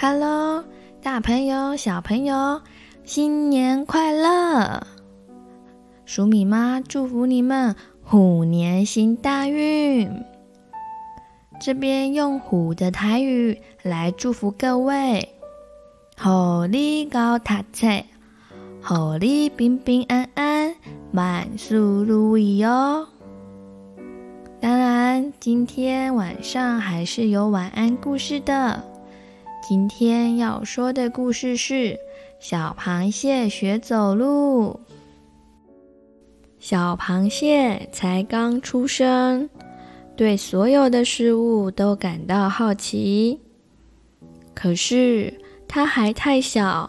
[0.00, 0.62] Hello，
[1.02, 2.62] 大朋友、小朋友，
[3.02, 4.86] 新年快乐！
[6.04, 10.08] 鼠米妈祝福你们虎年行大运。
[11.60, 15.30] 这边用虎的台语来祝福各位：
[16.16, 17.88] 虎你高读册，
[18.80, 20.76] 虎你平平安安，
[21.10, 23.08] 万事如意哦。
[24.60, 28.80] 当然，今天晚上还是有晚安故事的。
[29.68, 31.98] 今天要说的故事是
[32.40, 34.80] 小螃蟹学走路。
[36.58, 39.50] 小螃蟹才刚出生，
[40.16, 43.38] 对所有的事物都感到好奇。
[44.54, 45.34] 可是
[45.68, 46.88] 它还太小，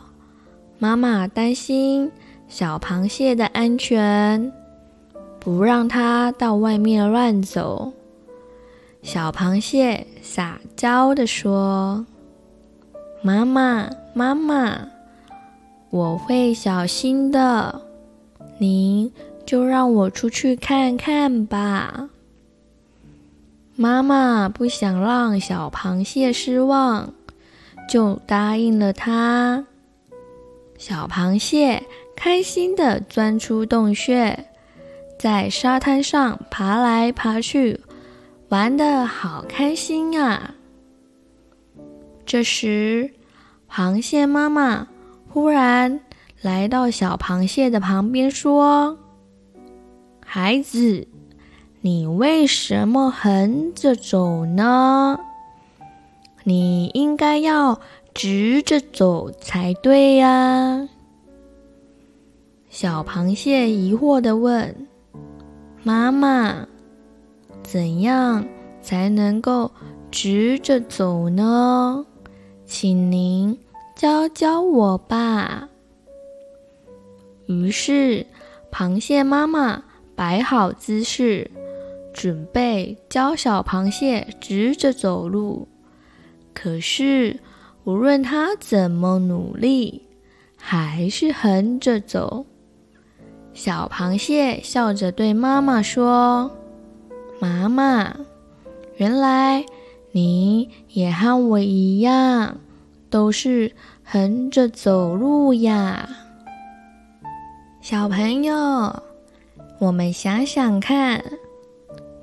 [0.77, 2.09] 妈妈担心
[2.47, 4.53] 小螃蟹的安全，
[5.37, 7.91] 不让它到外面乱走。
[9.01, 12.05] 小螃蟹撒娇地说。
[13.21, 14.87] 妈妈，妈妈，
[15.89, 17.81] 我会小心的，
[18.57, 19.11] 您
[19.45, 22.09] 就让我出去看看吧。
[23.75, 27.13] 妈妈不想让小螃蟹失望，
[27.89, 29.65] 就答应了它。
[30.77, 31.83] 小螃蟹
[32.15, 34.45] 开心地钻出洞穴，
[35.19, 37.81] 在沙滩上爬来爬去，
[38.47, 40.55] 玩得好开心啊！
[42.29, 43.09] 这时，
[43.67, 44.87] 螃蟹妈妈
[45.27, 45.99] 忽然
[46.43, 48.99] 来到小螃蟹的旁边，说
[50.23, 51.07] ：“孩子，
[51.81, 55.19] 你为什么横着走呢？
[56.43, 57.81] 你应该要
[58.13, 60.87] 直着走才对呀。”
[62.69, 64.87] 小螃蟹疑惑地问
[65.81, 66.67] ：“妈妈，
[67.63, 68.45] 怎样
[68.83, 69.71] 才能够
[70.11, 72.05] 直着走呢？”
[72.71, 73.57] 请您
[73.95, 75.67] 教教我吧。
[77.47, 78.27] 于是，
[78.71, 79.83] 螃蟹妈妈
[80.15, 81.49] 摆好姿势，
[82.13, 85.67] 准备教小螃蟹直着走路。
[86.53, 87.39] 可是，
[87.85, 90.03] 无论它怎么努力，
[90.55, 92.45] 还是横着走。
[93.51, 96.51] 小螃蟹笑着对妈妈说
[97.41, 98.15] ：“妈妈，
[98.97, 99.65] 原来……”
[100.11, 102.57] 你也和我一样，
[103.09, 103.71] 都是
[104.03, 106.09] 横着走路呀，
[107.81, 109.03] 小朋友。
[109.79, 111.23] 我们想想看，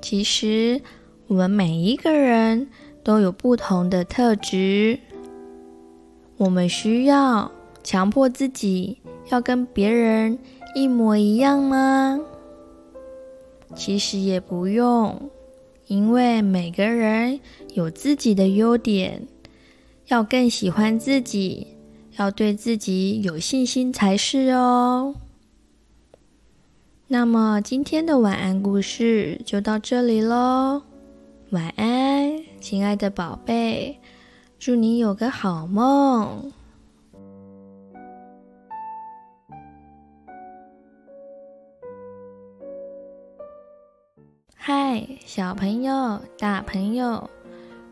[0.01, 0.81] 其实
[1.27, 2.69] 我们每一个人
[3.03, 4.99] 都有不同的特质。
[6.37, 7.51] 我们需要
[7.83, 8.99] 强迫自己
[9.29, 10.37] 要跟别人
[10.75, 12.19] 一模一样吗？
[13.75, 15.29] 其实也不用。
[15.87, 17.39] 因为每个人
[17.73, 19.25] 有自己的优点，
[20.07, 21.67] 要更喜欢自己，
[22.17, 25.13] 要对自己有信心才是哦。
[27.07, 30.81] 那么今天的晚安故事就到这里喽，
[31.49, 33.99] 晚安，亲爱的宝贝，
[34.57, 36.53] 祝你有个好梦。
[44.55, 47.29] 嗨，小朋友、大朋友，